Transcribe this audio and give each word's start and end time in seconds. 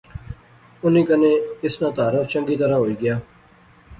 انیں 0.83 1.05
کنے 1.09 1.31
اس 1.65 1.73
ناں 1.81 1.91
تعارف 1.97 2.25
چنگیا 2.31 2.57
طرح 2.61 2.77
ہوئی 2.81 2.95
گیا 3.01 3.15